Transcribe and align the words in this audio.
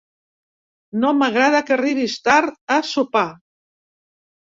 No 1.03 1.11
m'agrada 1.19 1.61
que 1.69 1.77
arribis 1.77 2.19
tard 2.31 2.61
a 2.79 2.83
sopar. 2.97 3.27